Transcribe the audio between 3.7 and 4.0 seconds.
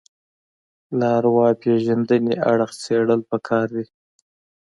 دي